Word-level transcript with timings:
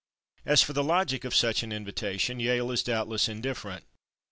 As 0.47 0.63
for 0.63 0.73
the 0.73 0.83
logic 0.83 1.23
of 1.25 1.35
such 1.35 1.61
an 1.61 1.71
invitation, 1.71 2.39
Yale 2.39 2.71
is 2.71 2.81
doubtless 2.81 3.29
indifferent. 3.29 3.85